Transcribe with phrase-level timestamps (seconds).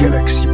[0.00, 0.49] Galaxy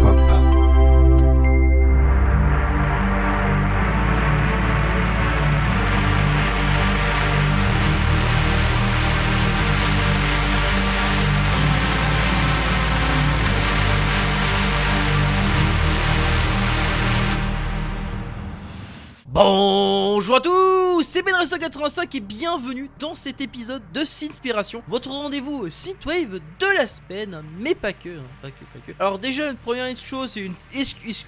[21.44, 27.42] c'est Benresto85 et bienvenue dans cet épisode de Sinspiration, votre rendez-vous synthwave de la semaine,
[27.58, 28.92] mais pas que, hein, pas que, pas que.
[28.98, 30.54] Alors déjà, une première chose, c'est une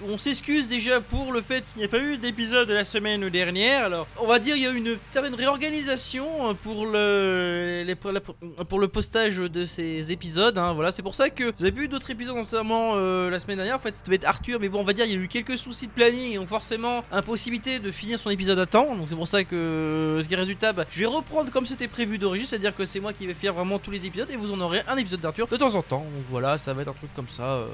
[0.09, 3.85] on s'excuse déjà pour le fait qu'il n'y a pas eu d'épisode la semaine dernière.
[3.85, 7.85] Alors, on va dire il y a eu une certaine réorganisation pour le
[8.69, 10.57] pour, le postage de ces épisodes.
[10.59, 13.57] hein, voilà, c'est pour ça que vous avez eu d'autres épisodes notamment euh, la semaine
[13.57, 13.77] dernière.
[13.77, 15.29] En fait, ça devait être Arthur, mais bon, on va dire il y a eu
[15.29, 18.95] quelques soucis de planning, donc forcément impossibilité de finir son épisode à temps.
[18.97, 21.89] Donc c'est pour ça que ce qui est résultat, bah, je vais reprendre comme c'était
[21.89, 24.53] prévu d'origine, c'est-à-dire que c'est moi qui vais faire vraiment tous les épisodes et vous
[24.53, 26.01] en aurez un épisode d'Arthur de temps en temps.
[26.01, 27.43] Donc voilà, ça va être un truc comme ça.
[27.43, 27.69] euh,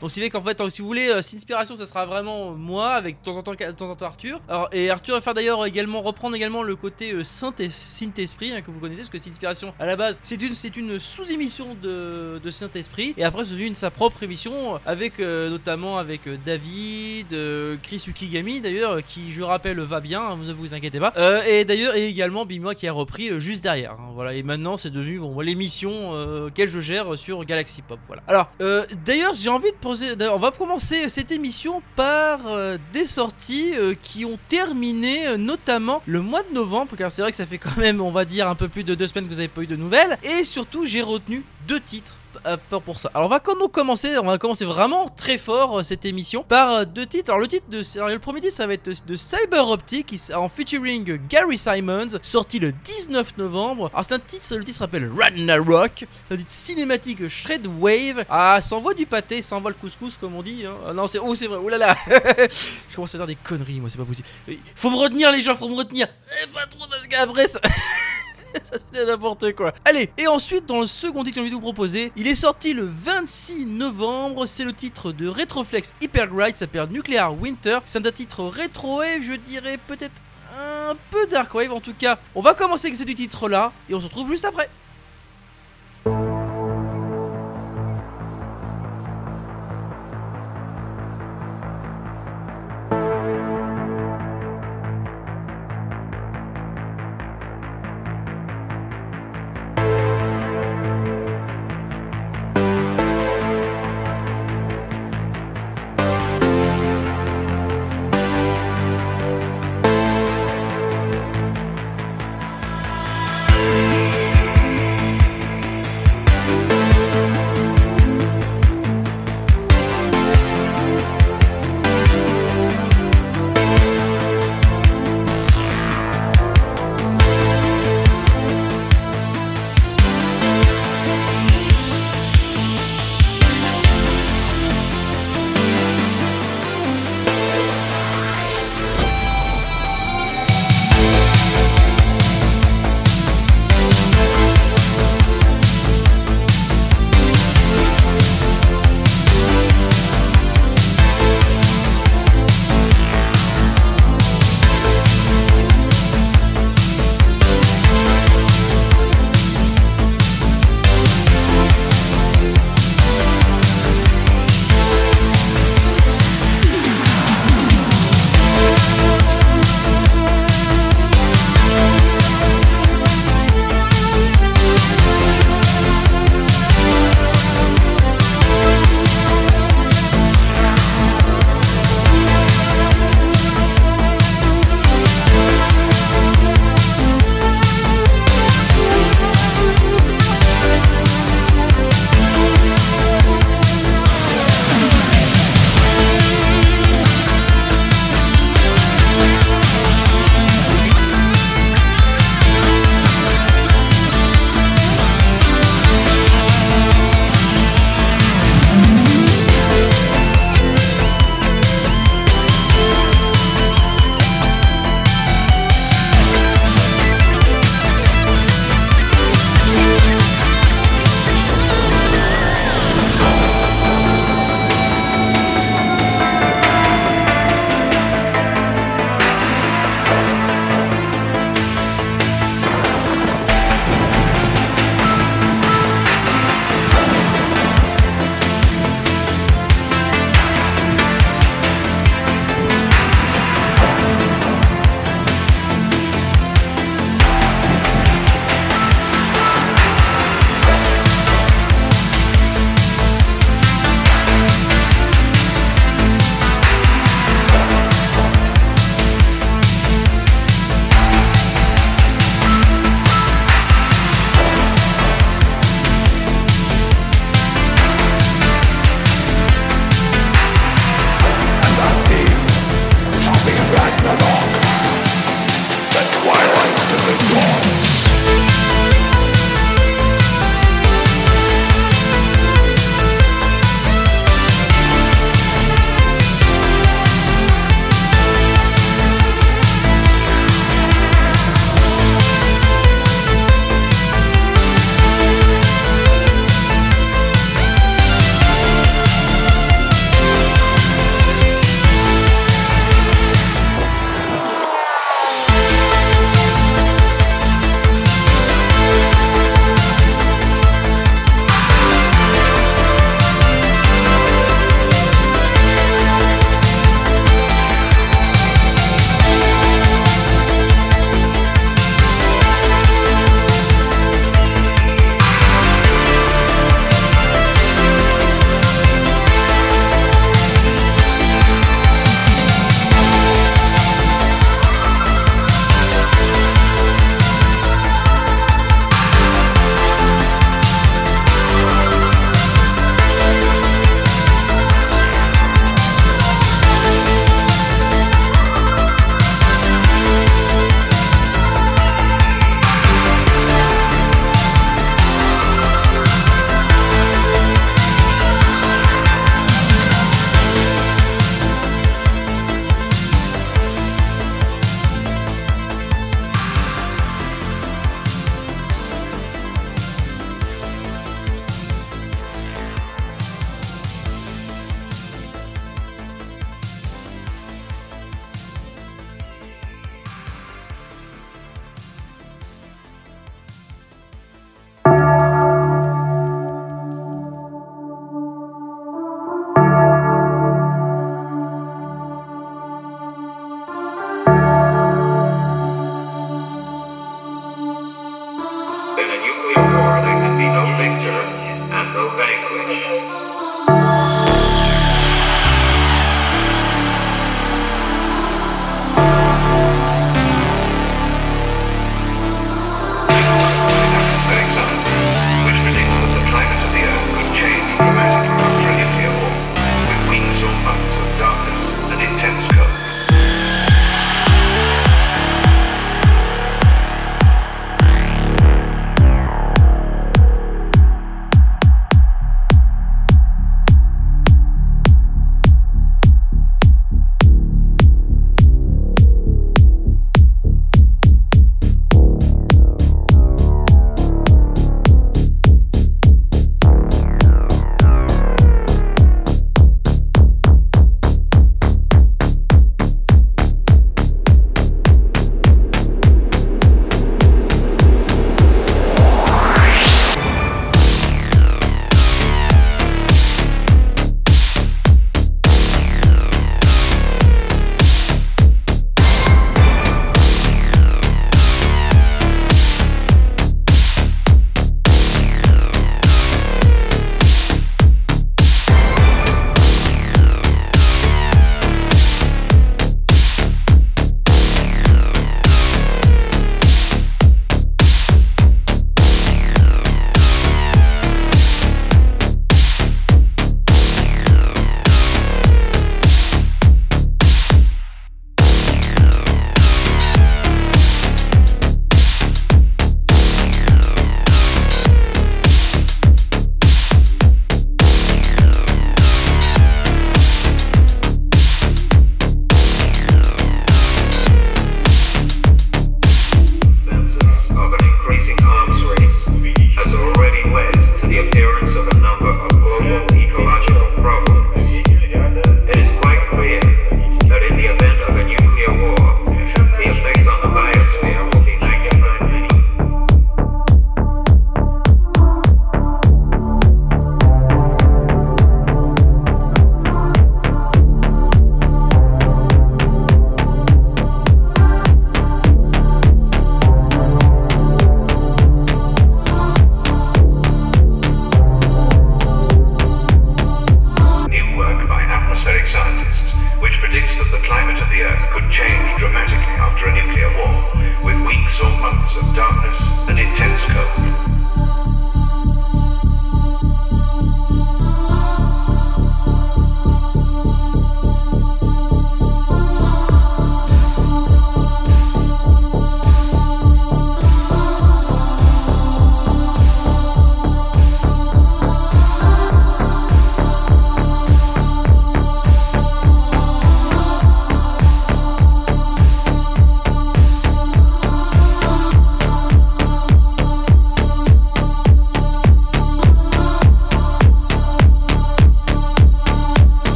[0.00, 2.90] donc euh, c'est vrai qu'en fait, si vous voulez, euh, Sinspiration, ça sera vraiment moi
[2.90, 4.40] avec de temps en temps, de temps en temps Arthur.
[4.48, 8.60] Alors et Arthur va faire d'ailleurs également reprendre également le côté euh, Saint Saint-Esprit hein,
[8.62, 12.40] que vous connaissez, parce que Sinspiration à la base c'est une c'est une sous-émission de,
[12.42, 17.32] de Saint-Esprit et après c'est devenu sa propre émission avec euh, notamment avec euh, David,
[17.32, 21.12] euh, Chris Ukigami d'ailleurs euh, qui je rappelle va bien, hein, ne vous inquiétez pas.
[21.16, 23.92] Euh, et d'ailleurs et également Bimois qui a repris euh, juste derrière.
[23.92, 27.98] hein, voilà et maintenant c'est devenu bon l'émission euh, qu'elle je gère sur Galaxy Pop.
[28.06, 28.22] Voilà.
[28.28, 33.94] Alors euh, d'ailleurs j'ai envie on va commencer cette émission par euh, des sorties euh,
[34.00, 37.58] qui ont terminé euh, notamment le mois de novembre car c'est vrai que ça fait
[37.58, 39.62] quand même on va dire un peu plus de deux semaines que vous avez pas
[39.62, 40.18] eu de nouvelles.
[40.22, 43.10] Et surtout j'ai retenu deux titres euh, pour ça.
[43.14, 46.70] Alors on va nous commencer, on va commencer vraiment très fort euh, cette émission par
[46.70, 47.30] euh, deux titres.
[47.30, 50.48] Alors le titre de alors, le premier titre ça va être de Cyber Optic en
[50.48, 53.90] featuring Gary Simons, sorti le 19 novembre.
[53.92, 56.04] Alors c'est un titre, le titre s'appelle Ragnarok.
[56.24, 58.24] C'est un titre cinématique Shred Wave.
[58.28, 60.64] Ah, ça envoie du pâté, ça envoie le couscous comme on dit.
[60.66, 60.74] hein.
[60.86, 61.58] Ah non c'est oh c'est vrai.
[61.70, 61.96] Là là.
[62.88, 64.28] Je commence à dire des conneries moi, c'est pas possible.
[64.74, 66.06] Faut me retenir les gens, faut me retenir.
[66.42, 67.60] Eh, pas trop parce qu'après ça
[68.64, 69.72] ça se fait n'importe quoi.
[69.84, 72.84] Allez, et ensuite dans le second titre que j'ai vous proposer, il est sorti le
[72.84, 77.78] 26 novembre, c'est le titre de Retroflex Hypergride, ça s'appelle Nuclear Winter.
[77.84, 80.14] C'est un titre rétro-wave, je dirais peut-être
[80.58, 82.18] un peu dark wave en tout cas.
[82.34, 84.68] On va commencer avec ce titre là et on se retrouve juste après.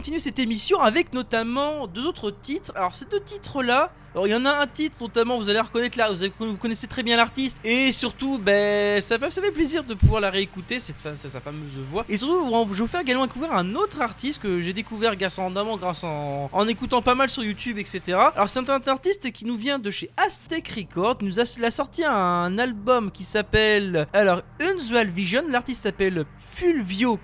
[0.00, 2.72] Continuer cette émission avec notamment deux autres titres.
[2.74, 5.60] Alors ces deux titres là, alors il y en a un titre notamment, vous allez
[5.60, 9.84] reconnaître là, vous, vous connaissez très bien l'artiste et surtout, ben ça, ça, fait plaisir
[9.84, 12.04] de pouvoir la réécouter, cette sa fameuse voix.
[12.08, 15.38] Et surtout, je vais vous faire également découvrir un autre artiste que j'ai découvert grâce
[15.38, 18.18] en grâce en, en écoutant pas mal sur YouTube, etc.
[18.34, 21.72] Alors c'est un artiste qui nous vient de chez Aztec Records, il nous a, il
[21.72, 25.44] sorti un album qui s'appelle alors Unusual Vision.
[25.48, 27.18] L'artiste s'appelle Fulvio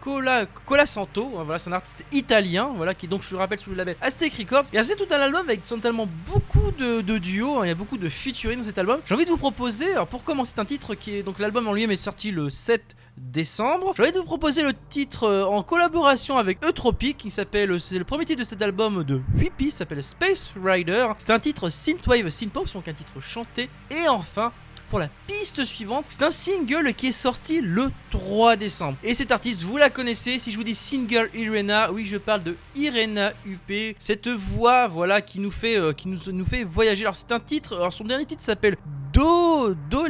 [0.00, 1.30] Cola, Colasanto.
[1.34, 4.34] Voilà, c'est un artiste italien, voilà qui donc je le rappelle sous le label Aztec
[4.34, 4.64] Records.
[4.72, 5.78] Il a tout un album avec son
[6.26, 7.64] beaucoup de, duos, hein.
[7.64, 9.00] il y a beaucoup de featuring dans cet album.
[9.04, 11.68] J'ai envie de vous proposer, alors pour commencer, c'est un titre qui est donc l'album
[11.68, 13.92] en lui-même est sorti le 7 décembre.
[13.96, 17.98] J'ai envie de vous proposer le titre euh, en collaboration avec Eutropic qui s'appelle, c'est
[17.98, 21.08] le premier titre de cet album de 8 pistes, s'appelle Space Rider.
[21.18, 23.68] C'est un titre synthwave, synthpop, donc un titre chanté.
[23.90, 24.52] Et enfin,
[24.92, 26.04] pour la piste suivante.
[26.10, 28.98] C'est un single qui est sorti le 3 décembre.
[29.02, 30.38] Et cet artiste, vous la connaissez.
[30.38, 33.96] Si je vous dis single Irena, oui, je parle de Irena UP.
[33.98, 37.04] Cette voix, voilà, qui nous fait, euh, qui nous, nous fait voyager.
[37.04, 37.74] Alors, c'est un titre.
[37.76, 38.76] Alors, son dernier titre s'appelle
[39.14, 40.06] Do, do,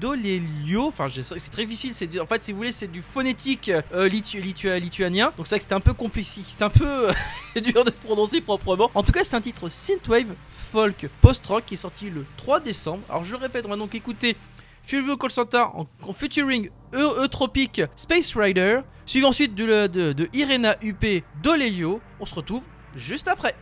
[0.00, 4.08] Dolelio, enfin c'est très difficile, c'est en fait si vous voulez c'est du phonétique euh,
[4.08, 7.10] lituanien, donc c'est vrai que c'était un peu compliqué, c'est un peu
[7.62, 8.90] dur de prononcer proprement.
[8.96, 10.34] En tout cas c'est un titre synthwave,
[10.70, 13.02] folk, post-rock qui est sorti le 3 décembre.
[13.08, 14.36] Alors je répète, on va donc écouter
[14.84, 21.04] Fulvio Colsanta en, en featuring Eutropic Space Rider, suivi ensuite de, de, Irena UP
[21.42, 22.00] Dolelio.
[22.20, 23.54] On se retrouve juste après.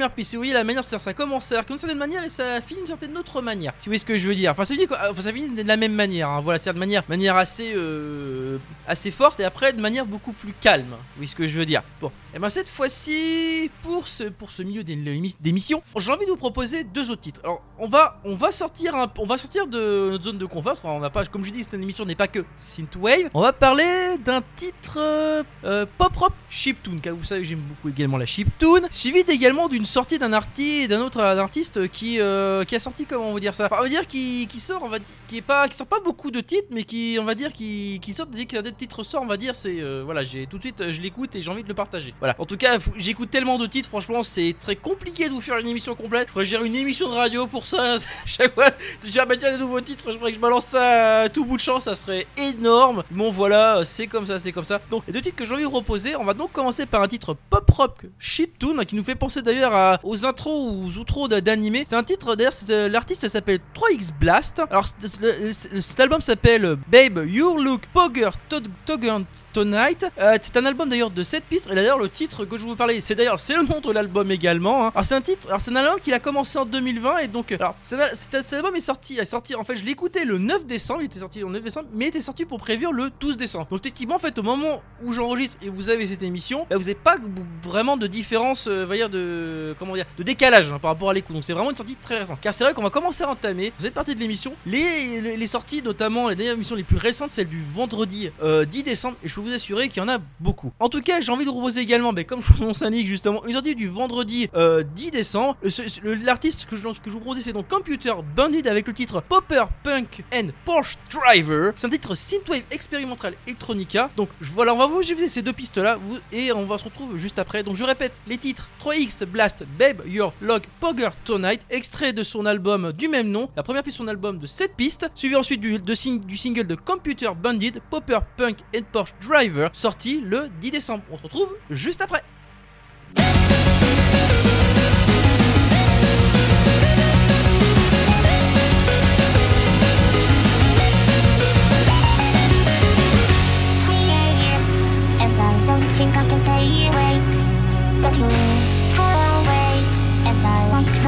[0.00, 0.30] আমি pistes.
[0.30, 2.86] Si vous voyez la manière ça, commence à d'une certaine manière et ça finit d'une
[2.86, 3.72] certaine autre manière.
[3.78, 4.50] Si vous voyez ce que je veux dire.
[4.52, 4.86] Enfin, ça finit,
[5.32, 6.28] finit de la même manière.
[6.28, 6.40] hein.
[6.40, 10.90] Voilà, c'est de manière, assez, euh, assez forte et après de manière beaucoup plus calme.
[10.90, 11.82] Vous voyez ce que je veux dire.
[12.00, 16.36] Bon, et ben cette fois-ci, pour ce, pour ce milieu d'émission, j'ai envie de vous
[16.36, 17.40] proposer deux autres titres.
[17.44, 20.80] Alors, on va, on va sortir, on va sortir de notre zone de confort.
[20.80, 23.30] qu'on va pas, comme je dis, cette émission n'est pas que synthwave.
[23.34, 27.00] On va parler d'un titre euh, euh, pop rock chiptune.
[27.00, 28.86] Car vous savez, j'aime beaucoup également la chiptune.
[28.90, 33.06] Suivi également d'une sortie d'un artiste, d'un autre euh, artiste qui, euh, qui a sorti
[33.06, 33.66] comment on va dire ça?
[33.66, 35.86] Enfin, on va dire qui, qui sort, on va dire, qui est pas, qui sort
[35.86, 38.72] pas beaucoup de titres, mais qui, on va dire, qui, qui sort dès qu'un des
[38.72, 41.42] titres sort, on va dire, c'est euh, voilà, j'ai tout de suite, je l'écoute et
[41.42, 42.14] j'ai envie de le partager.
[42.18, 42.34] Voilà.
[42.38, 45.66] En tout cas, j'écoute tellement de titres, franchement, c'est très compliqué de vous faire une
[45.68, 46.28] émission complète.
[46.36, 47.96] Je gérer une émission de radio pour ça.
[48.26, 48.70] Chaque fois,
[49.02, 51.60] déjà, bah tiens, des nouveaux titres, je que je balance ça à tout bout de
[51.62, 53.02] champ, ça serait énorme.
[53.10, 54.80] Bon, voilà, c'est comme ça, c'est comme ça.
[54.90, 57.02] Donc, les deux titres que j'ai envie de vous proposer, on va donc commencer par
[57.02, 60.98] un titre pop rock chiptune qui nous fait penser d'ailleurs à- aux intros ou aux
[60.98, 61.84] outros d'animé.
[61.88, 64.62] C'est un titre, d'ailleurs, euh, l'artiste s'appelle 3X Blast.
[64.70, 69.16] Alors, cet album s'appelle euh, Babe, You Look Pogger Tog- Togger
[69.52, 70.06] Tonight.
[70.18, 71.68] Euh, c'est un album d'ailleurs de 7 pistes.
[71.70, 74.30] Et d'ailleurs, le titre que je vous parlais, c'est d'ailleurs c'est le nom de l'album
[74.30, 74.86] également.
[74.86, 74.92] hein.
[74.94, 77.52] Alors, c'est un titre, alors c'est un album qu'il a commencé en 2020 et donc,
[77.52, 79.54] alors, cet album est sorti, est sorti.
[79.54, 81.00] En fait, je écouté le 9 décembre.
[81.02, 83.66] Il était sorti le 9 décembre, mais il était sorti pour prévenir le 12 décembre.
[83.70, 86.82] Donc, techniquement, en fait, au moment où j'enregistre et vous avez cette émission, bah, vous
[86.82, 87.16] n'avez pas
[87.62, 91.34] vraiment de différence, euh, va dire de de décalage hein, par rapport à l'écoute.
[91.34, 92.38] Donc, c'est vraiment une sortie très récente.
[92.40, 94.52] Car c'est vrai qu'on va commencer à entamer cette partie de l'émission.
[94.66, 98.64] Les, les, les sorties, notamment les dernières émissions les plus récentes, celle du vendredi euh,
[98.64, 100.72] 10 décembre, et je peux vous assurer qu'il y en a beaucoup.
[100.80, 103.44] En tout cas, j'ai envie de vous proposer également, mais comme son nom s'indique justement,
[103.46, 105.56] une sortie du vendredi euh, 10 décembre.
[105.64, 108.68] Euh, ce- ce- le- L'artiste que je, que je vous propose, c'est donc Computer Bandit
[108.68, 111.72] avec le titre Popper Punk and Porsche Driver.
[111.76, 114.10] C'est un titre synthwave expérimental electronica.
[114.16, 115.98] Donc je- voilà, on va vous diffuser ces deux pistes là,
[116.32, 117.62] et on va se retrouver juste après.
[117.62, 122.44] Donc je répète les titres 3X Blast Babe Your Log Pogger Tonight, extrait de son
[122.44, 125.62] album du même nom, la première piste de son album de 7 pistes, suivi ensuite
[125.62, 125.96] du,
[126.36, 131.02] single de Computer Bandit Popper Punk and Porsche Driver, sorti le 10 décembre.
[131.10, 132.22] On se retrouve juste après.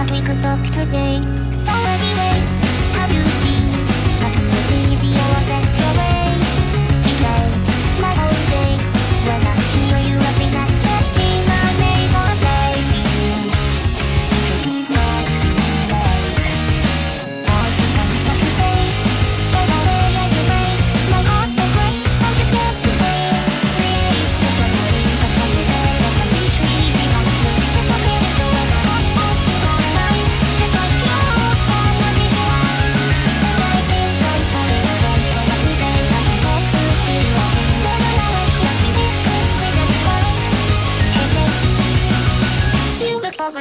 [0.03, 2.02] thought we could talk today.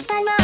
[0.02, 0.41] You look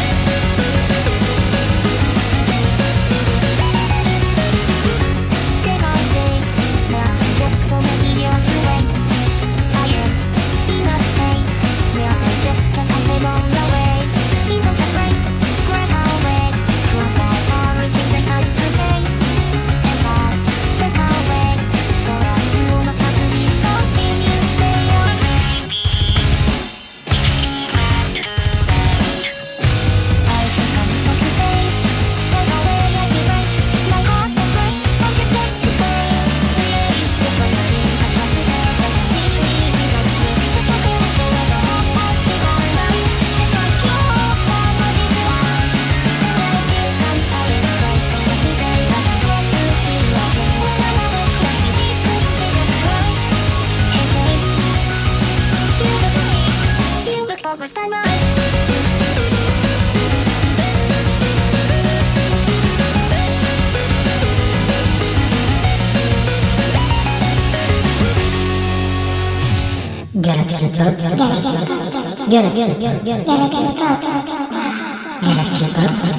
[75.21, 76.16] Galaxy Pop.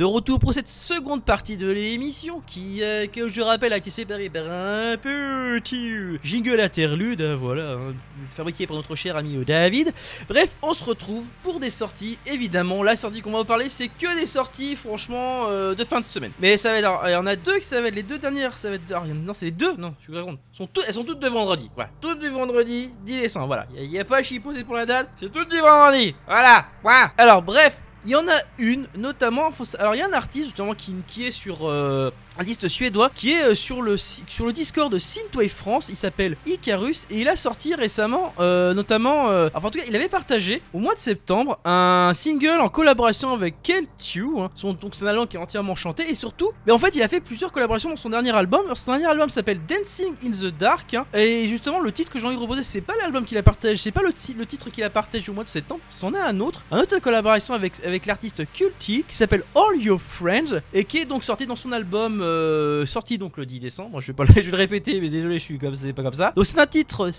[0.00, 3.90] De retour pour cette seconde partie de l'émission qui, euh, que je rappelle, a été
[3.90, 7.94] séparée par un petit jingle interlude, hein, voilà, hein,
[8.34, 9.92] fabriqué par notre cher ami euh, David.
[10.26, 12.18] Bref, on se retrouve pour des sorties.
[12.24, 16.00] Évidemment, la sortie qu'on va vous parler, c'est que des sorties, franchement, euh, de fin
[16.00, 16.32] de semaine.
[16.40, 18.18] Mais ça va être, il y en a deux qui ça va être les deux
[18.18, 20.84] dernières, ça va être, alors, non, c'est les deux, non, je suis grave sont toutes,
[20.88, 21.70] elles sont toutes de vendredi.
[21.74, 23.48] Voilà, toutes du vendredi 10 décembre.
[23.48, 26.14] Voilà, il n'y a, pas à chipoter pour la date, c'est toutes du vendredi.
[26.26, 27.12] Voilà, voilà.
[27.18, 27.82] Alors bref.
[28.04, 29.50] Il y en a une, notamment.
[29.78, 33.10] Alors, il y a un artiste justement qui, qui est sur euh, un artiste suédois
[33.14, 35.88] qui est euh, sur le sur le Discord de Synthwave France.
[35.88, 39.28] Il s'appelle Icarus et il a sorti récemment, euh, notamment.
[39.30, 42.68] euh, enfin, en tout cas, il avait partagé au mois de septembre un single en
[42.68, 44.24] collaboration avec Ken Chu.
[44.38, 44.50] hein.
[44.62, 47.08] Donc c'est un album qui est entièrement chanté et surtout, mais en fait, il a
[47.08, 48.62] fait plusieurs collaborations dans son dernier album.
[48.74, 51.06] Son dernier album s'appelle Dancing in the Dark hein.
[51.14, 53.76] et justement, le titre que j'ai envie de proposer, c'est pas l'album qu'il a partagé,
[53.76, 55.80] c'est pas le titre qu'il a partagé au mois de septembre.
[55.90, 60.00] C'en est un autre, un autre collaboration avec avec l'artiste Culty qui s'appelle All Your
[60.00, 64.00] Friends et qui est donc sorti dans son album euh, sorti donc le 10 décembre.
[64.00, 66.32] Je vais pas je le répéter, mais désolé, je suis comme c'est pas comme ça.
[66.36, 67.10] Donc c'est un titre,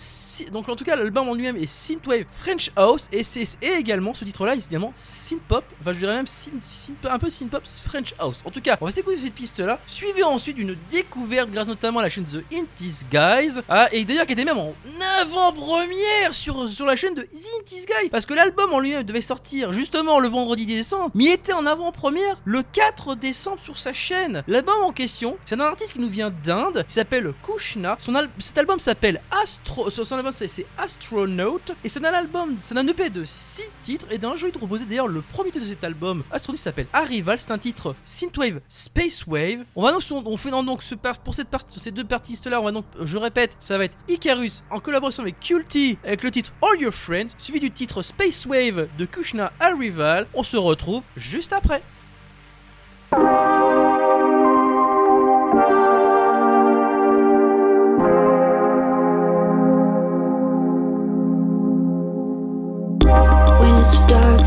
[0.52, 4.14] donc en tout cas l'album en lui-même est synthwave French House et c'est et également
[4.14, 5.64] ce titre-là est également synthpop.
[5.82, 8.42] Enfin je dirais même synth- un peu synthpop French House.
[8.46, 9.80] En tout cas, on va s'écouter cette piste-là.
[9.88, 14.26] Suivez ensuite une découverte grâce notamment à la chaîne The Intis Guys ah, et d'ailleurs
[14.26, 14.74] qui était même en
[15.22, 19.22] avant-première sur sur la chaîne de The Intis Guys parce que l'album en lui-même devait
[19.22, 23.78] sortir justement le vendredi 10 décembre, mais il était en avant-première le 4 décembre sur
[23.78, 24.44] sa chaîne.
[24.48, 27.96] L'album en question, c'est un artiste qui nous vient d'Inde, qui s'appelle Kushna.
[28.00, 32.88] Son cet album s'appelle Astro, son album c'est Astronaut, et c'est un album, c'est un
[32.88, 35.70] EP de 6 titres, et d'un jeu il te proposait d'ailleurs le premier titre de
[35.70, 39.64] cet album, Astronaut s'appelle Arrival, c'est un titre Synthwave Space Wave.
[39.76, 42.48] On va donc, on fait donc, donc ce par- pour cette partie, ces deux artistes
[42.48, 46.24] là, on va donc, je répète, ça va être Icarus en collaboration avec Culty avec
[46.24, 50.28] le titre All Your Friends, suivi du titre Space Wave de Kushna Arrival.
[50.34, 51.82] On se retrouve juste après.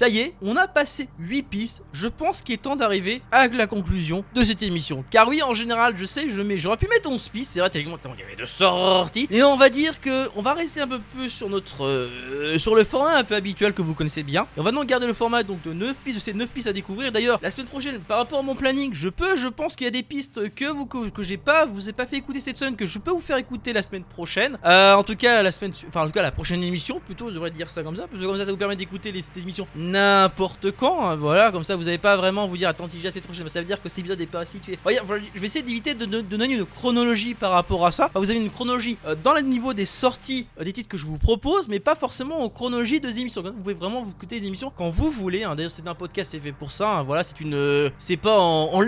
[0.00, 1.82] Ça y est, on a passé 8 pistes.
[1.92, 5.04] Je pense qu'il est temps d'arriver à la conclusion de cette émission.
[5.10, 7.68] Car oui, en général, je sais, je mets, j'aurais pu mettre 11 pistes, c'est vrai,
[7.68, 9.28] tellement qu'il y avait de sorties.
[9.30, 12.74] Et on va dire que on va rester un peu plus sur notre euh, sur
[12.74, 14.46] le format un peu habituel que vous connaissez bien.
[14.56, 16.68] Et on va donc garder le format donc de 9 pistes, de ces 9 pistes
[16.68, 17.12] à découvrir.
[17.12, 19.88] D'ailleurs, la semaine prochaine, par rapport à mon planning, je peux, je pense qu'il y
[19.88, 22.74] a des pistes que vous que, j'ai pas, vous ai pas fait écouter cette semaine,
[22.74, 24.56] que je peux vous faire écouter la semaine prochaine.
[24.64, 27.34] Euh, en tout cas, la semaine, enfin en tout cas la prochaine émission, plutôt, je
[27.34, 29.68] devrais dire ça comme ça, parce que comme ça, ça vous permet d'écouter cette émission
[29.90, 31.06] n'importe quand.
[31.08, 33.24] hein, voilà, comme ça, vous avez pas vraiment vous dire attends si j'ai la semaine
[33.24, 34.78] prochaine, ça veut dire que cet épisode est pas situé.
[34.86, 38.10] Je vais essayer d'éviter de, donner une chronologie par rapport à ça.
[38.14, 41.06] Vous avez une chronologie euh, dans le niveau des sorties euh, des titres que je
[41.06, 43.42] vous propose, mais pas forcément en chronologie des émissions.
[43.42, 45.44] Vous pouvez vraiment vous écouter les émissions quand vous voulez.
[45.44, 45.54] hein.
[45.54, 46.88] D'ailleurs, c'est un podcast, c'est fait pour ça.
[46.98, 47.02] hein.
[47.02, 48.80] Voilà, c'est une, euh, c'est pas en, en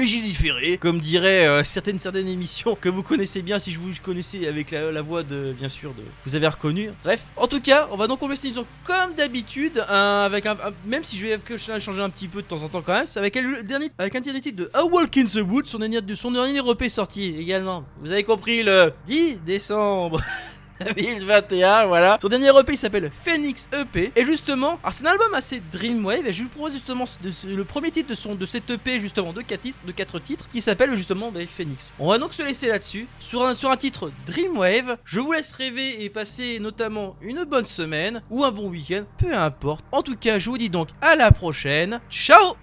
[0.81, 1.99] comme dirait euh, certaines
[2.29, 5.91] émissions que vous connaissez bien si je vous connaissais avec la, voix de, bien sûr,
[5.95, 6.91] de, vous avez reconnu.
[7.05, 10.57] Bref, en tout cas, on va donc émission comme d'habitude, avec un-
[10.93, 12.93] même si je vais que je changer un petit peu de temps en temps quand
[12.93, 15.79] même, c'est avec le dernier, avec un dernier titre de A Walk in the son
[15.79, 17.85] dernier, de son dernier sorti également.
[18.03, 20.21] Vous avez compris le 10 décembre.
[20.85, 22.19] 2021, voilà.
[22.21, 24.13] Son dernier EP il s'appelle Phoenix EP.
[24.17, 26.27] Et justement, alors c'est un album assez Dreamwave.
[26.27, 27.05] Et je vous propose justement
[27.47, 30.61] le premier titre de, son, de cet EP, justement, de 4 titres, quatre titres qui
[30.61, 31.89] s'appelle justement des Phoenix.
[31.99, 33.07] On va donc se laisser là-dessus.
[33.19, 37.67] Sur un, sur un titre Dreamwave, je vous laisse rêver et passer notamment une bonne
[37.67, 39.85] semaine ou un bon week-end, peu importe.
[39.93, 42.01] En tout cas, je vous dis donc à la prochaine.
[42.11, 42.57] Ciao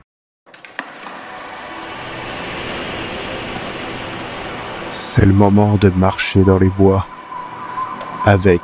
[4.91, 7.07] C'est le moment de marcher dans les bois.
[8.26, 8.61] Avec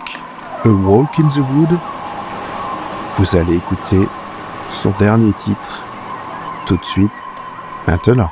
[0.66, 1.80] A Walk in the Wood,
[3.18, 4.08] vous allez écouter
[4.70, 5.80] son dernier titre
[6.66, 7.24] tout de suite,
[7.88, 8.32] maintenant.